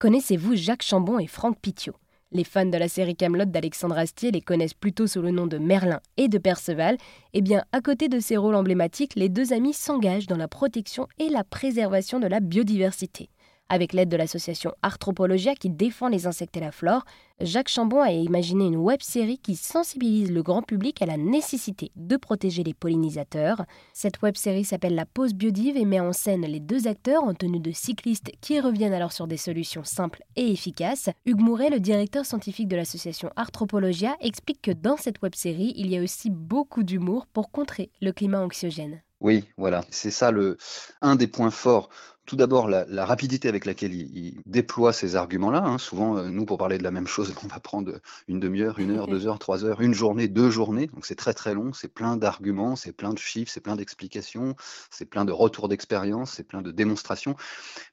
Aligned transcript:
Connaissez-vous 0.00 0.54
Jacques 0.54 0.84
Chambon 0.84 1.18
et 1.18 1.26
Franck 1.26 1.58
Pitiot? 1.60 1.96
Les 2.30 2.44
fans 2.44 2.64
de 2.64 2.76
la 2.76 2.86
série 2.86 3.16
Camelot 3.16 3.46
d'Alexandre 3.46 3.98
Astier 3.98 4.30
les 4.30 4.40
connaissent 4.40 4.72
plutôt 4.72 5.08
sous 5.08 5.20
le 5.20 5.32
nom 5.32 5.48
de 5.48 5.58
Merlin 5.58 5.98
et 6.16 6.28
de 6.28 6.38
Perceval. 6.38 6.96
Eh 7.32 7.40
bien, 7.40 7.64
à 7.72 7.80
côté 7.80 8.08
de 8.08 8.20
ces 8.20 8.36
rôles 8.36 8.54
emblématiques, 8.54 9.16
les 9.16 9.28
deux 9.28 9.52
amis 9.52 9.72
s'engagent 9.72 10.28
dans 10.28 10.36
la 10.36 10.46
protection 10.46 11.08
et 11.18 11.28
la 11.30 11.42
préservation 11.42 12.20
de 12.20 12.28
la 12.28 12.38
biodiversité. 12.38 13.28
Avec 13.70 13.92
l'aide 13.92 14.08
de 14.08 14.16
l'association 14.16 14.72
Arthropologia 14.80 15.54
qui 15.54 15.68
défend 15.68 16.08
les 16.08 16.26
insectes 16.26 16.56
et 16.56 16.60
la 16.60 16.72
flore, 16.72 17.04
Jacques 17.40 17.68
Chambon 17.68 18.00
a 18.00 18.10
imaginé 18.10 18.64
une 18.64 18.78
web-série 18.78 19.38
qui 19.38 19.56
sensibilise 19.56 20.32
le 20.32 20.42
grand 20.42 20.62
public 20.62 21.02
à 21.02 21.06
la 21.06 21.18
nécessité 21.18 21.92
de 21.94 22.16
protéger 22.16 22.64
les 22.64 22.72
pollinisateurs. 22.72 23.66
Cette 23.92 24.22
web-série 24.22 24.64
s'appelle 24.64 24.94
La 24.94 25.04
Pause 25.04 25.34
Biodive 25.34 25.76
et 25.76 25.84
met 25.84 26.00
en 26.00 26.14
scène 26.14 26.46
les 26.46 26.60
deux 26.60 26.88
acteurs 26.88 27.24
en 27.24 27.34
tenue 27.34 27.60
de 27.60 27.70
cyclistes 27.70 28.32
qui 28.40 28.58
reviennent 28.58 28.94
alors 28.94 29.12
sur 29.12 29.26
des 29.26 29.36
solutions 29.36 29.84
simples 29.84 30.24
et 30.34 30.50
efficaces. 30.50 31.10
Hugues 31.26 31.42
Mouret, 31.42 31.68
le 31.68 31.78
directeur 31.78 32.24
scientifique 32.24 32.68
de 32.68 32.76
l'association 32.76 33.30
Arthropologia, 33.36 34.16
explique 34.22 34.62
que 34.62 34.70
dans 34.70 34.96
cette 34.96 35.20
web-série, 35.20 35.74
il 35.76 35.90
y 35.90 35.98
a 35.98 36.02
aussi 36.02 36.30
beaucoup 36.30 36.84
d'humour 36.84 37.26
pour 37.26 37.50
contrer 37.50 37.90
le 38.00 38.12
climat 38.12 38.40
anxiogène. 38.40 39.02
Oui, 39.20 39.44
voilà, 39.56 39.84
c'est 39.90 40.12
ça 40.12 40.30
le 40.30 40.56
un 41.00 41.16
des 41.16 41.26
points 41.26 41.50
forts 41.50 41.88
tout 42.28 42.36
d'abord 42.36 42.68
la, 42.68 43.06
rapidité 43.06 43.48
avec 43.48 43.64
laquelle 43.64 43.94
il, 43.94 44.34
déploie 44.44 44.92
ces 44.92 45.16
arguments-là. 45.16 45.62
Hein. 45.64 45.78
Souvent, 45.78 46.18
euh, 46.18 46.28
nous, 46.28 46.44
pour 46.44 46.58
parler 46.58 46.76
de 46.76 46.82
la 46.82 46.90
même 46.90 47.06
chose, 47.06 47.34
on 47.42 47.46
va 47.48 47.58
prendre 47.58 48.00
une 48.28 48.38
demi-heure, 48.38 48.78
une 48.78 48.90
heure, 48.90 49.08
deux 49.08 49.26
heures, 49.26 49.38
trois 49.38 49.64
heures, 49.64 49.80
une 49.80 49.94
journée, 49.94 50.28
deux 50.28 50.50
journées. 50.50 50.88
Donc 50.88 51.06
c'est 51.06 51.14
très 51.14 51.32
très 51.32 51.54
long, 51.54 51.72
c'est 51.72 51.88
plein 51.88 52.18
d'arguments, 52.18 52.76
c'est 52.76 52.92
plein 52.92 53.14
de 53.14 53.18
chiffres, 53.18 53.50
c'est 53.50 53.62
plein 53.62 53.76
d'explications, 53.76 54.54
c'est 54.90 55.06
plein 55.06 55.24
de 55.24 55.32
retours 55.32 55.68
d'expérience, 55.68 56.32
c'est 56.32 56.44
plein 56.44 56.60
de 56.60 56.70
démonstrations. 56.70 57.34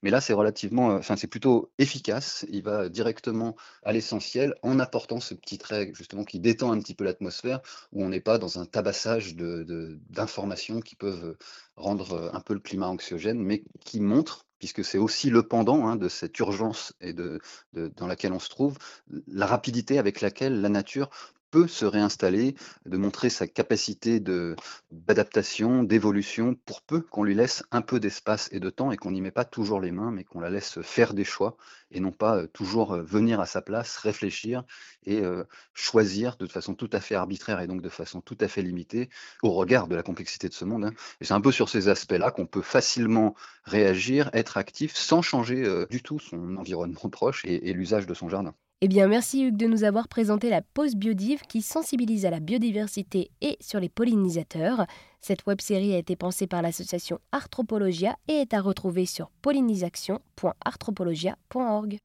Mais 0.04 0.10
là, 0.10 0.20
c'est 0.20 0.34
relativement, 0.34 0.92
euh, 0.92 0.98
enfin, 1.00 1.16
c'est 1.16 1.28
plutôt 1.28 1.72
efficace. 1.78 2.46
Il 2.50 2.64
va 2.64 2.90
directement 2.90 3.56
à 3.84 3.94
l'essentiel 3.94 4.54
en 4.64 4.80
apportant 4.80 5.22
ce 5.22 5.34
petit 5.34 5.58
trait 5.58 5.92
justement 5.94 6.26
qui 6.26 6.42
détend 6.42 6.74
un 6.74 6.80
petit 6.80 6.94
peu 6.94 7.06
l'atmosphère, 7.06 7.62
où 7.94 8.04
on 8.04 8.10
n'est 8.10 8.20
pas 8.20 8.38
dans 8.38 8.60
un 8.60 8.66
tabassage 8.66 9.36
d'informations 9.38 10.82
qui 10.82 10.96
peuvent 10.96 11.38
rendre 11.78 12.32
un 12.34 12.40
peu 12.40 12.54
le 12.54 12.60
climat 12.60 12.88
anxiogène, 12.88 13.40
mais 13.40 13.64
qui 13.84 14.00
montre, 14.00 14.25
puisque 14.66 14.84
c'est 14.84 14.98
aussi 14.98 15.30
le 15.30 15.44
pendant 15.44 15.86
hein, 15.86 15.96
de 15.96 16.10
cette 16.10 16.40
urgence 16.40 16.96
et 17.00 17.14
de, 17.14 17.40
dans 17.74 18.08
laquelle 18.08 18.34
on 18.34 18.40
se 18.40 18.50
trouve, 18.50 18.80
la 19.28 19.46
rapidité 19.46 20.00
avec 20.00 20.22
laquelle 20.22 20.60
la 20.60 20.70
nature 20.70 21.12
se 21.68 21.86
réinstaller, 21.86 22.56
de 22.86 22.98
montrer 22.98 23.30
sa 23.30 23.48
capacité 23.48 24.20
d'adaptation, 24.20 25.84
d'évolution, 25.84 26.56
pour 26.66 26.82
peu 26.82 27.02
qu'on 27.02 27.24
lui 27.24 27.36
laisse 27.36 27.64
un 27.72 27.82
peu 27.82 28.00
d'espace 28.00 28.50
et 28.52 28.60
de 28.60 28.70
temps 28.70 28.92
et 28.92 28.98
qu'on 28.98 29.12
n'y 29.12 29.22
met 29.22 29.32
pas 29.32 29.46
toujours 29.46 29.80
les 29.80 29.92
mains, 29.92 30.12
mais 30.12 30.24
qu'on 30.24 30.40
la 30.40 30.50
laisse 30.50 30.82
faire 30.82 31.14
des 31.14 31.24
choix 31.24 31.58
et 31.92 32.00
non 32.00 32.12
pas 32.12 32.38
euh, 32.38 32.48
toujours 32.48 32.94
euh, 32.94 33.02
venir 33.02 33.40
à 33.40 33.46
sa 33.46 33.62
place, 33.62 33.98
réfléchir 33.98 34.64
et 35.06 35.22
euh, 35.22 35.44
choisir 35.74 36.36
de 36.38 36.48
façon 36.48 36.76
tout 36.76 36.90
à 36.92 37.00
fait 37.00 37.16
arbitraire 37.16 37.60
et 37.62 37.68
donc 37.68 37.82
de 37.82 37.90
façon 37.90 38.22
tout 38.22 38.38
à 38.42 38.48
fait 38.48 38.62
limitée 38.62 39.10
au 39.42 39.52
regard 39.52 39.88
de 39.88 39.96
la 39.96 40.04
complexité 40.04 40.50
de 40.50 40.54
ce 40.54 40.66
monde. 40.66 40.86
Hein. 40.86 40.94
Et 41.22 41.26
c'est 41.26 41.34
un 41.34 41.42
peu 41.42 41.52
sur 41.52 41.70
ces 41.70 41.88
aspects-là 41.88 42.32
qu'on 42.32 42.48
peut 42.48 42.62
facilement 42.62 43.36
réagir, 43.64 44.30
être 44.34 44.58
actif 44.58 44.96
sans 44.96 45.22
changer 45.22 45.86
du 45.90 46.02
tout 46.04 46.20
son 46.20 46.58
environnement 46.58 47.10
proche 47.12 47.44
et 47.46 47.74
l'usage 47.74 48.06
de 48.06 48.14
son 48.14 48.30
jardin. 48.30 48.54
Eh 48.82 48.90
bien, 48.90 49.08
merci 49.08 49.44
Hugues 49.44 49.58
de 49.58 49.68
nous 49.68 49.86
avoir 49.86 50.08
présenté 50.08 50.50
la 50.50 50.62
pause 50.62 50.96
biodive 50.96 51.42
qui 51.48 51.62
sensibilise 51.62 52.26
à 52.26 52.30
la 52.30 52.42
biodiversité 52.42 53.32
et 53.42 53.58
sur 53.62 53.80
les 53.80 53.88
pollinisateurs. 53.90 54.86
Cette 55.22 55.46
web-série 55.48 55.96
a 55.96 55.98
été 55.98 56.18
pensée 56.18 56.46
par 56.46 56.62
l'association 56.62 57.20
Arthropologia 57.32 58.18
et 58.28 58.34
est 58.34 58.54
à 58.54 58.60
retrouver 58.62 59.06
sur 59.06 59.30
pollinisation.arthropologia.org. 59.42 61.98